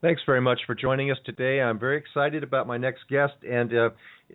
[0.00, 1.60] Thanks very much for joining us today.
[1.60, 3.90] I'm very excited about my next guest, and uh,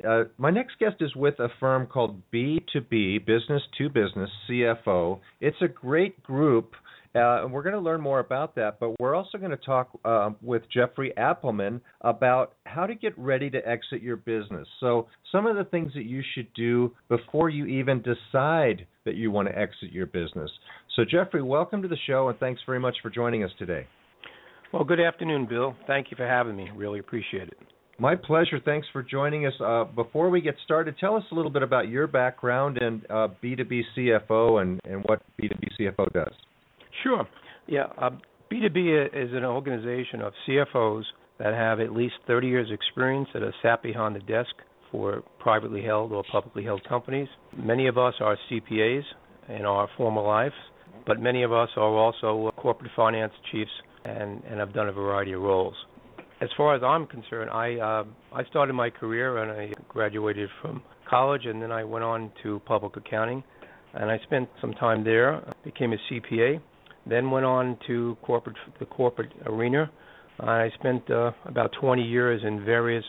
[0.08, 5.20] uh, my next guest is with a firm called B2B, Business to Business CFO.
[5.42, 6.74] It's a great group.
[7.16, 9.90] Uh, and we're going to learn more about that, but we're also going to talk
[10.06, 14.68] uh, with Jeffrey Appelman about how to get ready to exit your business.
[14.80, 19.32] So, some of the things that you should do before you even decide that you
[19.32, 20.52] want to exit your business.
[20.96, 23.88] So, Jeffrey, welcome to the show, and thanks very much for joining us today.
[24.74, 25.76] Well, good afternoon, Bill.
[25.88, 26.70] Thank you for having me.
[26.76, 27.58] Really appreciate it.
[28.00, 28.60] My pleasure.
[28.64, 29.54] Thanks for joining us.
[29.64, 33.30] Uh, before we get started, tell us a little bit about your background and uh,
[33.44, 36.34] B2B CFO and, and what B2B CFO does.
[37.04, 37.26] Sure.
[37.66, 38.12] Yeah, uh,
[38.52, 41.04] B2B is an organization of CFOs
[41.40, 44.52] that have at least 30 years experience that are sat behind the desk
[44.92, 47.28] for privately held or publicly held companies.
[47.58, 49.04] Many of us are CPAs
[49.50, 50.56] in our former lives,
[51.06, 53.72] but many of us are also corporate finance chiefs
[54.08, 55.76] and and I've done a variety of roles.
[56.40, 60.82] As far as I'm concerned, I uh, I started my career and I graduated from
[61.10, 63.44] college and then I went on to public accounting,
[63.94, 65.42] and I spent some time there.
[65.64, 66.62] Became a CPA,
[67.06, 69.92] then went on to corporate the corporate arena.
[70.40, 73.04] I spent uh, about 20 years in various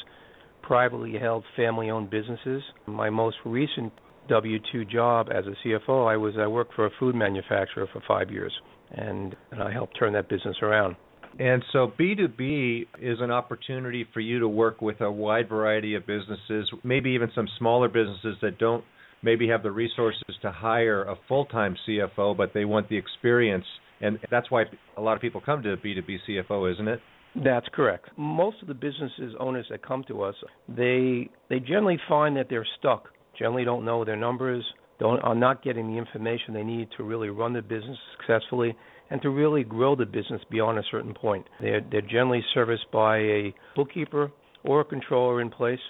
[0.63, 2.63] privately held family-owned businesses.
[2.87, 3.93] My most recent
[4.31, 8.31] W-2 job as a CFO, I was I worked for a food manufacturer for five
[8.31, 8.53] years
[8.91, 10.97] and, and I help turn that business around.
[11.39, 16.07] And so B2B is an opportunity for you to work with a wide variety of
[16.07, 18.85] businesses, maybe even some smaller businesses that don't
[19.23, 23.65] maybe have the resources to hire a full-time CFO, but they want the experience.
[24.01, 24.65] And that's why
[24.97, 27.01] a lot of people come to B2B CFO, isn't it?
[27.45, 28.07] That's correct.
[28.17, 30.35] Most of the businesses owners that come to us,
[30.69, 33.09] they they generally find that they're stuck.
[33.39, 34.65] Generally don't know their numbers,
[34.99, 38.77] don't are not getting the information they need to really run the business successfully
[39.11, 41.47] and to really grow the business beyond a certain point.
[41.61, 44.31] They're they're generally serviced by a bookkeeper
[44.65, 45.81] or a controller in place.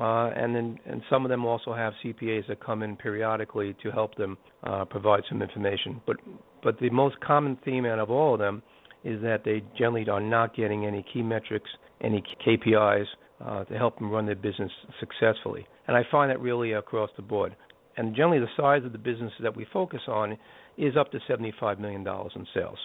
[0.00, 3.90] Uh, and then, and some of them also have CPAs that come in periodically to
[3.90, 6.00] help them uh, provide some information.
[6.06, 6.18] But,
[6.62, 8.62] but the most common theme out of all of them
[9.02, 11.68] is that they generally are not getting any key metrics,
[12.00, 13.06] any KPIs
[13.44, 15.66] uh, to help them run their business successfully.
[15.88, 17.56] And I find that really across the board
[17.98, 20.38] and generally the size of the businesses that we focus on
[20.78, 22.78] is up to $75 million in sales.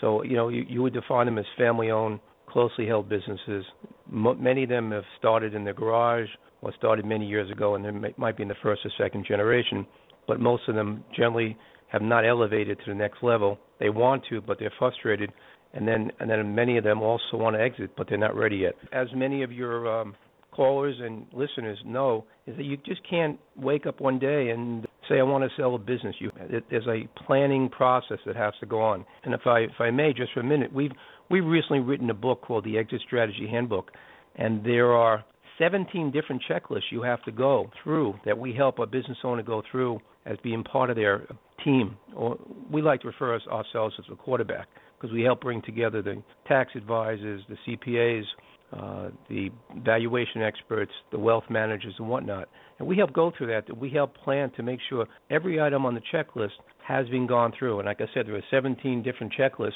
[0.00, 3.64] So, you know, you, you would define them as family owned, closely held businesses.
[4.12, 6.28] M- many of them have started in the garage
[6.60, 9.24] or started many years ago and they may, might be in the first or second
[9.26, 9.86] generation,
[10.26, 11.56] but most of them generally
[11.88, 13.58] have not elevated to the next level.
[13.80, 15.32] They want to, but they're frustrated.
[15.72, 18.56] And then, and then many of them also want to exit, but they're not ready
[18.56, 18.74] yet.
[18.92, 20.14] As many of your um,
[20.58, 25.20] callers and listeners know is that you just can't wake up one day and say
[25.20, 26.16] I want to sell a business.
[26.18, 29.06] You it, there's a planning process that has to go on.
[29.22, 30.90] And if I if I may just for a minute, we've
[31.30, 33.92] we've recently written a book called the Exit Strategy Handbook,
[34.34, 35.24] and there are
[35.60, 39.62] 17 different checklists you have to go through that we help a business owner go
[39.70, 41.24] through as being part of their
[41.64, 41.96] team.
[42.16, 42.36] Or
[42.68, 44.66] we like to refer us, ourselves as a quarterback
[45.00, 48.24] because we help bring together the tax advisors, the CPAs,
[48.72, 52.48] uh, the valuation experts, the wealth managers, and whatnot.
[52.78, 53.76] And we help go through that.
[53.76, 56.50] We help plan to make sure every item on the checklist
[56.86, 57.78] has been gone through.
[57.78, 59.72] And like I said, there are 17 different checklists,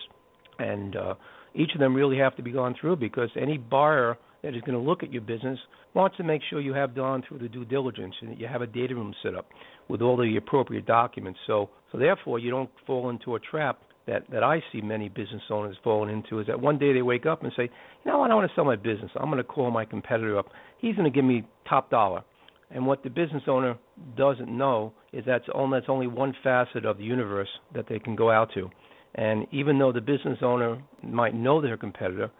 [0.58, 1.14] and uh,
[1.54, 4.75] each of them really have to be gone through because any buyer that is going
[4.75, 5.58] to look at your business
[5.94, 8.62] wants to make sure you have gone through the due diligence and that you have
[8.62, 9.47] a data room set up
[9.88, 11.38] with all the appropriate documents.
[11.47, 15.42] So, so therefore, you don't fall into a trap that that I see many business
[15.50, 18.31] owners falling into is that one day they wake up and say, you know what,
[18.31, 19.10] I want to sell my business.
[19.16, 20.46] I'm going to call my competitor up.
[20.78, 22.22] He's going to give me top dollar.
[22.70, 23.76] And what the business owner
[24.16, 28.16] doesn't know is that's only, that's only one facet of the universe that they can
[28.16, 28.70] go out to.
[29.14, 32.31] And even though the business owner might know their competitor,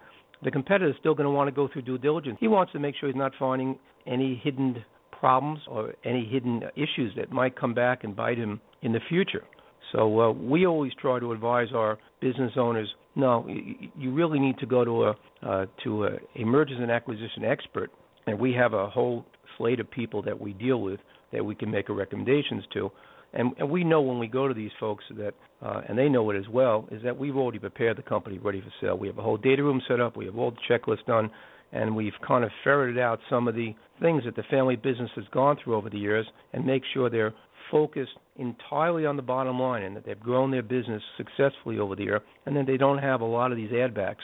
[0.43, 2.39] the competitor is still going to want to go through due diligence.
[2.41, 4.83] He wants to make sure he's not finding any hidden
[5.13, 9.45] problems or any hidden issues that might come back and bite him in the future.
[9.93, 12.89] So uh, we always try to advise our business owners.
[13.15, 15.15] No, you really need to go to a
[15.47, 17.91] uh, to a, a mergers and acquisition expert,
[18.27, 19.27] and we have a whole
[19.59, 21.01] slate of people that we deal with
[21.33, 22.91] that we can make recommendations to.
[23.35, 26.29] And, and we know when we go to these folks that, uh, and they know
[26.31, 28.97] it as well, is that we've already prepared the company ready for sale.
[28.97, 30.17] We have a whole data room set up.
[30.17, 31.31] We have all the checklists done,
[31.73, 35.25] and we've kind of ferreted out some of the things that the family business has
[35.33, 37.35] gone through over the years, and make sure they're
[37.73, 42.05] focused entirely on the bottom line and that they've grown their business successfully over the
[42.05, 44.23] year, and then they don't have a lot of these add backs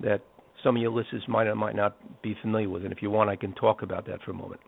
[0.00, 0.20] that
[0.62, 2.82] some of your listeners might or might not be familiar with.
[2.82, 4.60] And if you want, I can talk about that for a moment.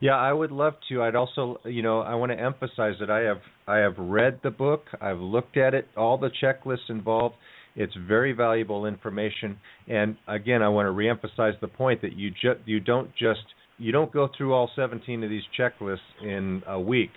[0.00, 1.02] Yeah, I would love to.
[1.02, 4.50] I'd also, you know, I want to emphasize that I have I have read the
[4.50, 4.84] book.
[5.00, 7.36] I've looked at it, all the checklists involved.
[7.76, 9.58] It's very valuable information.
[9.88, 13.44] And again, I want to reemphasize the point that you just you don't just
[13.78, 17.10] you don't go through all 17 of these checklists in a week.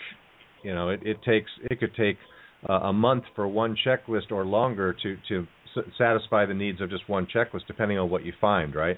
[0.64, 2.18] You know, it, it takes it could take
[2.70, 6.90] uh, a month for one checklist or longer to to s- satisfy the needs of
[6.90, 8.98] just one checklist, depending on what you find, right?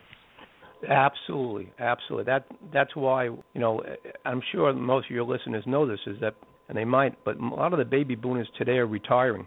[0.88, 2.26] Absolutely, absolutely.
[2.26, 3.82] That that's why you know
[4.26, 6.36] I'm sure most of your listeners know this is that,
[6.70, 9.46] and they might, but a lot of the baby boomers today are retiring,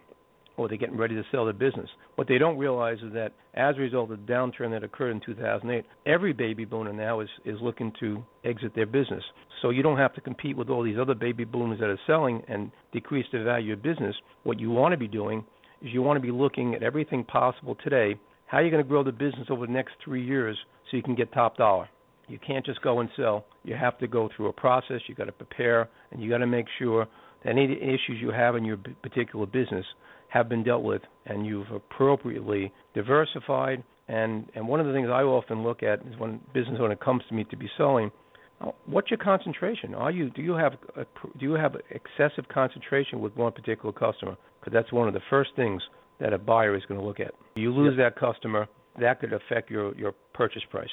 [0.57, 1.89] or they're getting ready to sell their business.
[2.17, 5.21] What they don't realize is that as a result of the downturn that occurred in
[5.25, 9.25] 2008, every baby boomer now is is looking to exit their business.
[9.61, 12.43] So you don't have to compete with all these other baby boomers that are selling
[12.49, 14.15] and decrease the value of business.
[14.43, 15.45] What you want to be doing
[15.81, 18.19] is you want to be looking at everything possible today.
[18.47, 20.59] How are you going to grow the business over the next three years
[20.91, 21.89] so you can get top dollar?
[22.29, 23.45] You can't just go and sell.
[23.65, 25.01] You have to go through a process.
[25.07, 27.07] You've got to prepare, and you've got to make sure
[27.45, 29.85] that any issues you have in your particular business
[30.33, 33.83] have been dealt with, and you've appropriately diversified.
[34.09, 37.23] And and one of the things I often look at is when business owner comes
[37.29, 38.11] to me to be selling,
[38.61, 39.95] uh, what's your concentration?
[39.95, 41.05] Are you do you have a,
[41.39, 44.37] do you have excessive concentration with one particular customer?
[44.63, 45.83] because that's one of the first things
[46.21, 47.33] that a buyer is going to look at.
[47.57, 48.15] You lose yep.
[48.15, 48.69] that customer,
[49.01, 50.89] that could affect your your purchase price.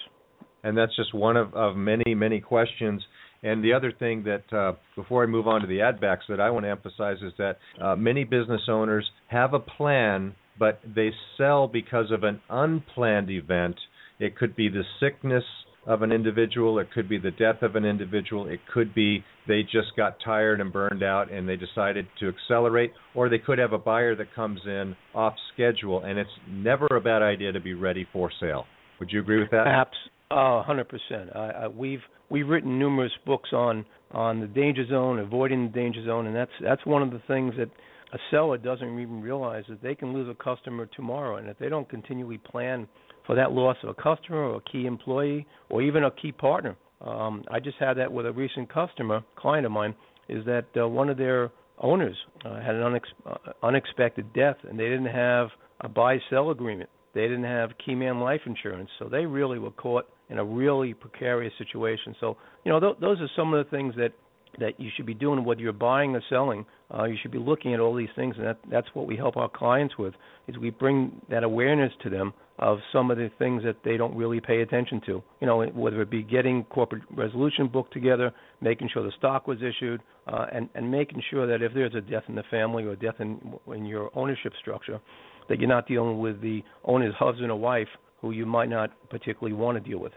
[0.64, 3.04] And that's just one of, of many many questions.
[3.44, 6.42] And the other thing that uh, before I move on to the add backs that
[6.42, 11.12] I want to emphasize is that uh, many business owners have a plan, but they
[11.38, 13.78] sell because of an unplanned event.
[14.20, 15.46] It could be the sickness
[15.88, 16.80] of an individual.
[16.80, 18.48] It could be the death of an individual.
[18.48, 22.92] It could be they just got tired and burned out and they decided to accelerate,
[23.16, 27.02] or they could have a buyer that comes in off schedule, and it's never a
[27.02, 28.66] bad idea to be ready for sale.
[29.00, 29.64] Would you agree with that?
[29.64, 29.98] Perhaps,
[30.32, 31.30] uh, hundred percent.
[31.76, 36.36] We've we've written numerous books on on the danger zone, avoiding the danger zone, and
[36.36, 37.70] that's that's one of the things that
[38.14, 41.70] a seller doesn't even realize that they can lose a customer tomorrow, and if they
[41.70, 42.88] don't continually plan
[43.26, 46.76] for that loss of a customer or a key employee or even a key partner.
[47.02, 49.94] Um, I just had that with a recent customer, client of mine,
[50.28, 54.80] is that uh, one of their owners uh, had an unex- uh, unexpected death and
[54.80, 55.50] they didn't have
[55.82, 56.90] a buy sell agreement.
[57.14, 60.94] They didn't have key man life insurance, so they really were caught in a really
[60.94, 62.16] precarious situation.
[62.20, 64.12] So, you know, th- those are some of the things that
[64.60, 66.66] that you should be doing whether you're buying or selling
[66.98, 69.38] uh, you should be looking at all these things and that that's what we help
[69.38, 70.14] our clients with
[70.48, 74.16] is we bring that awareness to them of some of the things that they don't
[74.16, 78.90] really pay attention to you know whether it be getting corporate resolution book together making
[78.92, 82.24] sure the stock was issued uh, and and making sure that if there's a death
[82.28, 83.40] in the family or death in
[83.74, 85.00] in your ownership structure
[85.48, 87.88] that you're not dealing with the owner's husband or wife
[88.22, 90.14] who you might not particularly want to deal with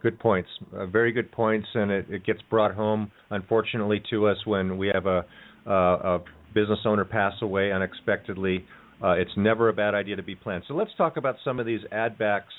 [0.00, 0.48] Good points.
[0.72, 4.88] Uh, very good points, and it, it, gets brought home, unfortunately, to us when we
[4.94, 5.24] have a,
[5.66, 6.18] uh, a
[6.54, 8.64] business owner pass away unexpectedly.
[9.02, 10.62] Uh, it's never a bad idea to be planned.
[10.68, 12.52] So let's talk about some of these add backs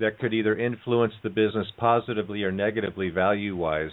[0.00, 3.90] that could either influence the business positively or negatively value wise.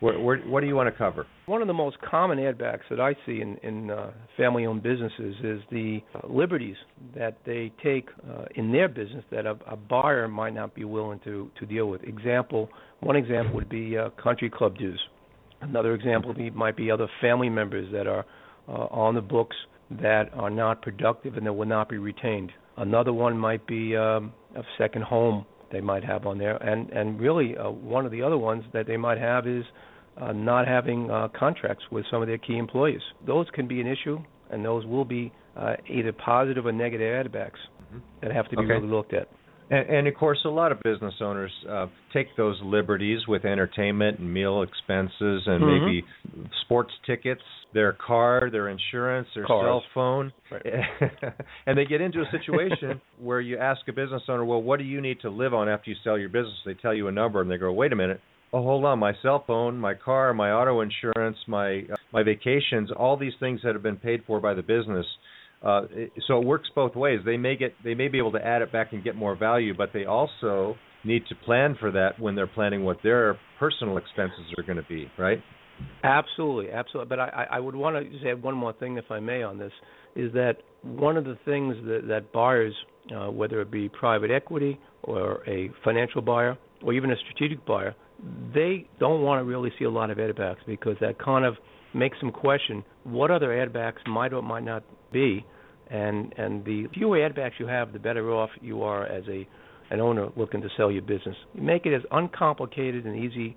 [0.00, 1.26] Where, where, what do you want to cover?
[1.46, 5.36] One of the most common add backs that I see in, in uh, family-owned businesses
[5.42, 6.76] is the liberties
[7.14, 11.20] that they take uh, in their business that a, a, buyer might not be willing
[11.24, 12.02] to, to deal with.
[12.02, 12.68] Example,
[13.00, 15.00] one example would be uh, country club dues.
[15.62, 18.26] Another example might be other family members that are
[18.68, 19.56] uh, on the books
[19.90, 22.52] that are not productive and that will not be retained.
[22.76, 27.20] Another one might be um, a second home they might have on there, and and
[27.20, 29.64] really uh, one of the other ones that they might have is
[30.20, 33.00] uh, not having uh, contracts with some of their key employees.
[33.26, 34.18] Those can be an issue,
[34.50, 37.98] and those will be uh, either positive or negative addbacks mm-hmm.
[38.22, 38.74] that have to be okay.
[38.74, 39.28] really looked at.
[39.68, 44.20] And, and, of course, a lot of business owners uh, take those liberties with entertainment
[44.20, 45.86] and meal expenses and mm-hmm.
[45.86, 46.04] maybe
[46.64, 47.42] sports tickets,
[47.74, 49.64] their car, their insurance, their Cars.
[49.66, 50.32] cell phone.
[50.52, 50.64] Right.
[51.66, 54.84] and they get into a situation where you ask a business owner, well, what do
[54.84, 56.54] you need to live on after you sell your business?
[56.64, 58.20] They tell you a number and they go, wait a minute.
[58.52, 62.90] Oh, hold on, my cell phone, my car, my auto insurance, my uh, my vacations,
[62.92, 65.04] all these things that have been paid for by the business
[65.62, 65.82] uh,
[66.26, 67.20] so it works both ways.
[67.24, 69.74] They may get they may be able to add it back and get more value,
[69.76, 74.44] but they also need to plan for that when they're planning what their personal expenses
[74.58, 75.42] are going to be, right?
[76.02, 77.08] Absolutely, absolutely.
[77.08, 79.58] But I, I would want to just add one more thing, if I may, on
[79.58, 79.72] this
[80.14, 82.74] is that one of the things that, that buyers,
[83.14, 87.94] uh, whether it be private equity or a financial buyer or even a strategic buyer,
[88.54, 91.54] they don't want to really see a lot of add backs because that kind of
[91.94, 94.82] makes them question what other add backs might or might not
[95.12, 95.44] be,
[95.90, 99.46] and and the fewer add backs you have, the better off you are as a
[99.90, 101.36] an owner looking to sell your business.
[101.54, 103.56] Make it as uncomplicated and easy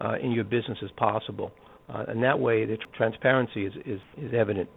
[0.00, 1.52] uh, in your business as possible,
[1.88, 4.68] uh, and that way the transparency is, is is evident.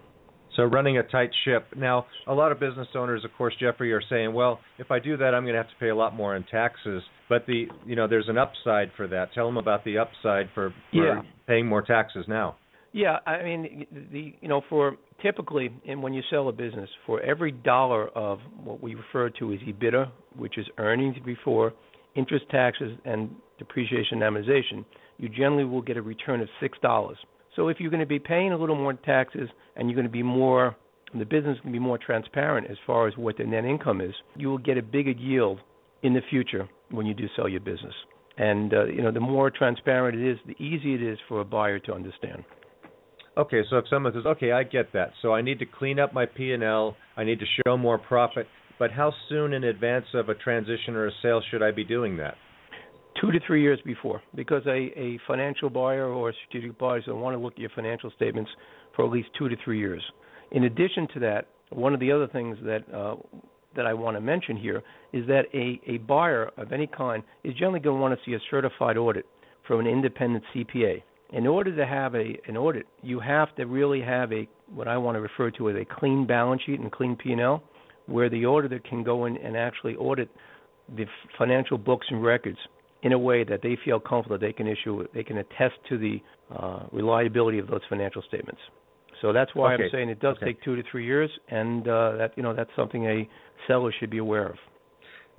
[0.55, 1.67] So running a tight ship.
[1.77, 5.17] Now, a lot of business owners, of course, Jeffrey, are saying, "Well, if I do
[5.17, 7.95] that, I'm going to have to pay a lot more in taxes." But the, you
[7.95, 9.33] know, there's an upside for that.
[9.33, 11.21] Tell them about the upside for, for yeah.
[11.47, 12.55] paying more taxes now.
[12.91, 17.21] Yeah, I mean, the you know, for typically, and when you sell a business, for
[17.21, 21.73] every dollar of what we refer to as EBITDA, which is earnings before
[22.15, 23.29] interest, taxes, and
[23.59, 24.83] depreciation and amortization,
[25.17, 27.17] you generally will get a return of six dollars.
[27.55, 30.11] So if you're going to be paying a little more taxes and you're going to
[30.11, 30.75] be more,
[31.17, 34.49] the business can be more transparent as far as what the net income is, you
[34.49, 35.59] will get a bigger yield
[36.01, 37.93] in the future when you do sell your business.
[38.37, 41.45] And uh, you know, the more transparent it is, the easier it is for a
[41.45, 42.43] buyer to understand.
[43.39, 45.13] Okay, so if someone says, "Okay, I get that.
[45.21, 48.45] So I need to clean up my P&L, I need to show more profit."
[48.77, 52.17] But how soon in advance of a transition or a sale should I be doing
[52.17, 52.35] that?
[53.21, 57.19] Two to three years before, because a, a financial buyer or a strategic buyer will
[57.19, 58.51] want to look at your financial statements
[58.93, 60.03] for at least two to three years.
[60.51, 63.15] In addition to that, one of the other things that uh,
[63.77, 67.53] that I want to mention here is that a, a buyer of any kind is
[67.53, 69.25] generally going to want to see a certified audit
[69.65, 74.01] from an independent CPA in order to have a an audit, you have to really
[74.01, 77.15] have a what I want to refer to as a clean balance sheet and clean
[77.15, 77.63] P&L,
[78.07, 80.29] where the auditor can go in and actually audit
[80.95, 81.05] the
[81.37, 82.57] financial books and records
[83.03, 86.17] in a way that they feel comfortable they can issue they can attest to the
[86.55, 88.59] uh, reliability of those financial statements.
[89.21, 89.83] So that's why okay.
[89.83, 90.47] I'm saying it does okay.
[90.47, 93.27] take two to three years, and uh, that you know that's something a
[93.67, 94.55] seller should be aware of.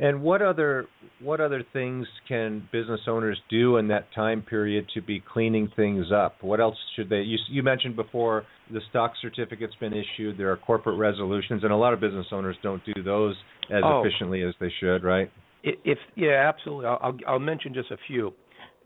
[0.01, 0.87] And what other
[1.21, 6.07] what other things can business owners do in that time period to be cleaning things
[6.11, 6.37] up?
[6.41, 7.21] What else should they?
[7.21, 10.39] You, you mentioned before the stock certificate's been issued.
[10.39, 13.37] There are corporate resolutions, and a lot of business owners don't do those
[13.71, 14.03] as oh.
[14.03, 15.31] efficiently as they should, right?
[15.63, 16.87] If yeah, absolutely.
[16.87, 18.33] I'll I'll mention just a few.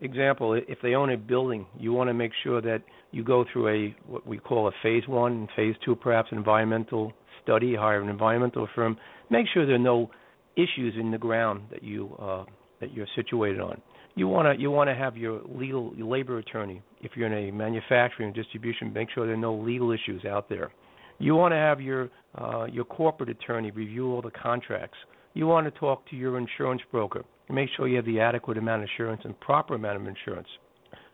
[0.01, 3.69] Example: If they own a building, you want to make sure that you go through
[3.69, 7.73] a what we call a phase one, and phase two, perhaps environmental study.
[7.73, 8.97] Hire an environmental firm.
[9.29, 10.09] Make sure there are no
[10.55, 12.45] issues in the ground that you uh,
[12.79, 13.81] that you're situated on.
[14.15, 16.81] You want to you want to have your legal your labor attorney.
[17.01, 20.71] If you're in a manufacturing distribution, make sure there are no legal issues out there.
[21.19, 24.97] You want to have your uh, your corporate attorney review all the contracts.
[25.33, 28.83] You want to talk to your insurance broker make sure you have the adequate amount
[28.83, 30.47] of insurance and proper amount of insurance.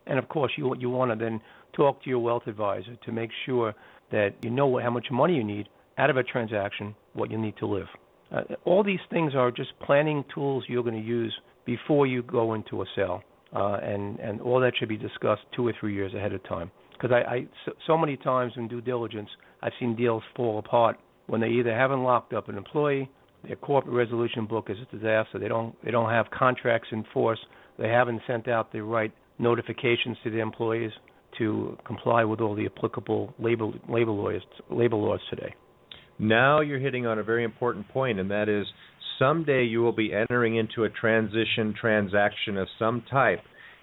[0.07, 1.41] And of course, you you want to then
[1.73, 3.73] talk to your wealth advisor to make sure
[4.11, 7.55] that you know how much money you need out of a transaction, what you need
[7.57, 7.87] to live.
[8.31, 11.33] Uh, all these things are just planning tools you're going to use
[11.65, 13.21] before you go into a sale,
[13.55, 16.71] uh, and and all that should be discussed two or three years ahead of time.
[16.93, 19.29] Because I, I so, so many times in due diligence,
[19.61, 20.97] I've seen deals fall apart
[21.27, 23.09] when they either haven't locked up an employee,
[23.47, 25.39] their corporate resolution book is a disaster.
[25.39, 27.39] They don't they don't have contracts in force.
[27.79, 30.91] They haven't sent out the right notifications to the employees
[31.37, 35.55] to comply with all the applicable labor labor laws labor laws today.
[36.19, 38.65] Now you're hitting on a very important point, and that is
[39.17, 43.39] someday you will be entering into a transition transaction of some type,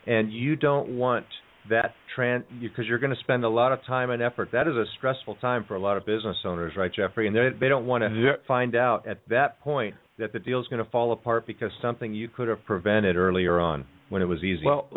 [0.06, 1.26] and you don't want
[1.70, 4.48] that trans because you're going to spend a lot of time and effort.
[4.52, 7.26] That is a stressful time for a lot of business owners, right, Jeffrey?
[7.26, 10.84] And they they don't want to find out at that point that the deal's going
[10.84, 14.64] to fall apart because something you could have prevented earlier on when it was easy.
[14.64, 14.88] Well,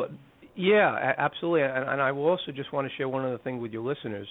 [0.56, 1.62] yeah, absolutely.
[1.62, 4.28] And I will also just want to share one other thing with your listeners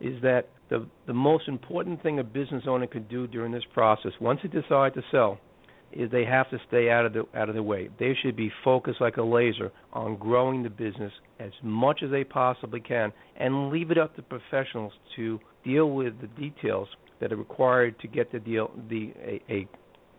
[0.00, 4.12] is that the the most important thing a business owner can do during this process,
[4.20, 5.38] once they decide to sell,
[5.92, 7.88] is they have to stay out of the out of the way.
[7.98, 12.24] They should be focused like a laser on growing the business as much as they
[12.24, 16.88] possibly can, and leave it up to professionals to deal with the details
[17.20, 19.68] that are required to get the deal the a, a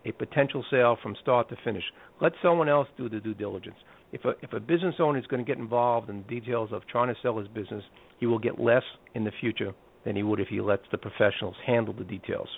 [0.04, 1.84] a potential sale from start to finish.
[2.20, 3.76] Let someone else do the due diligence.
[4.12, 6.86] If a if a business owner is going to get involved in the details of
[6.86, 7.84] trying to sell his business,
[8.18, 8.82] he will get less
[9.14, 9.72] in the future
[10.04, 12.48] than he would if he lets the professionals handle the details.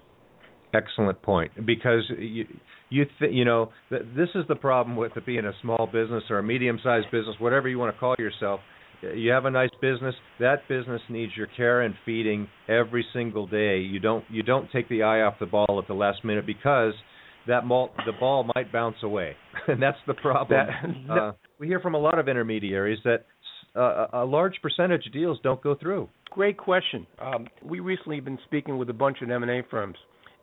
[0.74, 1.52] Excellent point.
[1.66, 2.46] Because you
[2.88, 6.24] you th- you know th- this is the problem with it being a small business
[6.30, 8.60] or a medium-sized business, whatever you want to call yourself.
[9.14, 10.14] You have a nice business.
[10.38, 13.80] That business needs your care and feeding every single day.
[13.80, 16.94] You don't you don't take the eye off the ball at the last minute because
[17.46, 19.36] that malt, the ball might bounce away,
[19.68, 20.66] and that's the problem.
[21.08, 23.26] That, uh, we hear from a lot of intermediaries that
[23.74, 26.08] uh, a large percentage of deals don't go through?
[26.30, 27.06] Great question.
[27.20, 29.96] Um, we recently been speaking with a bunch of M&A firms,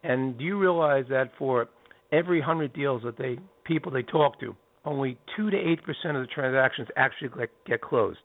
[0.03, 1.67] and do you realize that for
[2.11, 6.23] every hundred deals that they people they talk to, only two to eight percent of
[6.23, 8.19] the transactions actually get, get closed.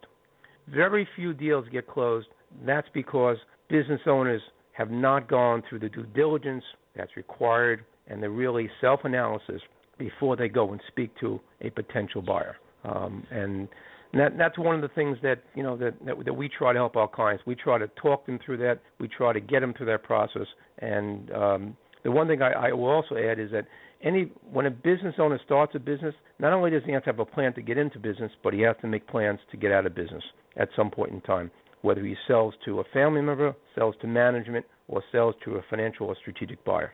[0.69, 2.29] Very few deals get closed.
[2.65, 3.37] That's because
[3.69, 4.41] business owners
[4.73, 6.65] have not gone through the due diligence
[6.97, 9.61] that's required and the really self-analysis
[9.99, 12.57] before they go and speak to a potential buyer.
[12.85, 13.69] Um, and
[14.13, 16.79] that, that's one of the things that you know that, that, that we try to
[16.79, 17.45] help our clients.
[17.47, 18.81] We try to talk them through that.
[19.01, 20.47] We try to get them through that process.
[20.79, 23.67] And um, the one thing I, I will also add is that
[24.03, 27.19] any when a business owner starts a business, not only does he have to have
[27.19, 29.87] a plan to get into business, but he has to make plans to get out
[29.87, 30.23] of business
[30.57, 31.51] at some point in time.
[31.83, 36.07] Whether he sells to a family member, sells to management, or sells to a financial
[36.07, 36.93] or strategic buyer.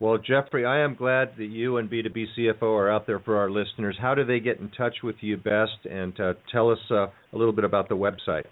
[0.00, 3.50] Well, Jeffrey, I am glad that you and B2B CFO are out there for our
[3.50, 3.98] listeners.
[4.00, 5.76] How do they get in touch with you best?
[5.90, 8.44] And uh, tell us uh, a little bit about the website.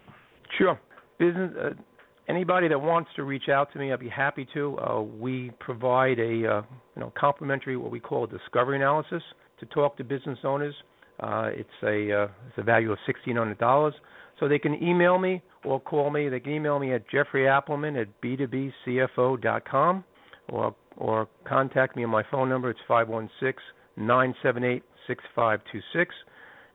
[0.59, 0.78] Sure.
[1.19, 1.50] Business.
[1.59, 1.71] Uh,
[2.28, 4.78] anybody that wants to reach out to me, I'd be happy to.
[4.78, 6.62] Uh, we provide a uh,
[6.95, 9.23] you know complimentary what we call a discovery analysis
[9.61, 10.75] to talk to business owners.
[11.19, 13.95] Uh, it's a it's a value of sixteen hundred dollars.
[14.38, 16.28] So they can email me or call me.
[16.28, 20.05] They can email me at Jeffrey Appleman at b2bcfo.com
[20.50, 22.71] or or contact me on my phone number.
[22.71, 23.62] It's five one six
[23.97, 26.14] nine seven eight six five two six,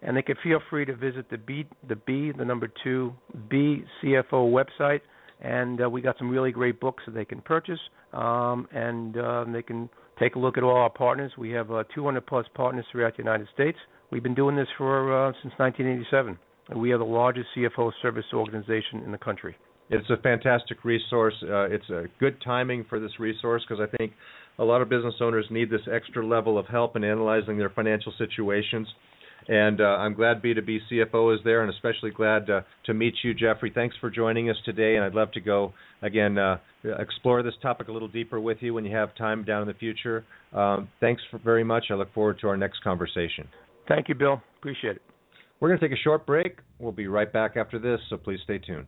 [0.01, 3.13] and they can feel free to visit the B the B the number two
[3.49, 5.01] B CFO website,
[5.41, 7.79] and uh, we got some really great books that they can purchase,
[8.13, 9.89] um, and uh, they can
[10.19, 11.31] take a look at all our partners.
[11.37, 13.77] We have uh, 200 plus partners throughout the United States.
[14.11, 16.37] We've been doing this for uh, since 1987.
[16.69, 19.57] And we are the largest CFO service organization in the country.
[19.93, 21.35] It's a fantastic resource.
[21.43, 24.13] Uh, it's a good timing for this resource because I think
[24.59, 28.13] a lot of business owners need this extra level of help in analyzing their financial
[28.17, 28.87] situations.
[29.47, 33.33] And uh, I'm glad B2B CFO is there, and especially glad uh, to meet you,
[33.33, 33.71] Jeffrey.
[33.73, 36.57] Thanks for joining us today, and I'd love to go again uh,
[36.99, 39.73] explore this topic a little deeper with you when you have time down in the
[39.73, 40.23] future.
[40.53, 41.85] Um, thanks very much.
[41.89, 43.47] I look forward to our next conversation.
[43.87, 44.41] Thank you, Bill.
[44.59, 45.01] Appreciate it.
[45.59, 46.59] We're going to take a short break.
[46.79, 48.87] We'll be right back after this, so please stay tuned.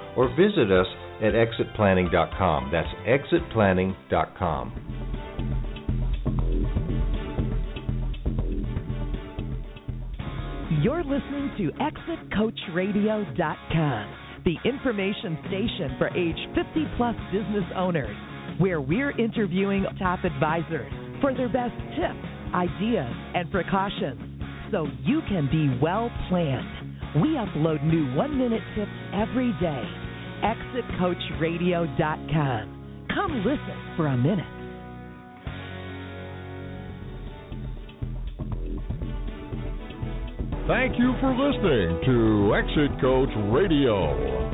[0.15, 0.87] or visit us
[1.21, 2.71] at exitplanning.com.
[2.71, 4.73] That's exitplanning.com.
[10.81, 18.15] You're listening to ExitCoachRadio.com, the information station for age 50 plus business owners,
[18.57, 25.49] where we're interviewing top advisors for their best tips, ideas, and precautions so you can
[25.51, 27.21] be well planned.
[27.21, 30.00] We upload new one minute tips every day.
[30.43, 33.05] ExitCoachRadio.com.
[33.13, 34.47] Come listen for a minute.
[40.67, 44.50] Thank you for listening to Exit Coach Radio.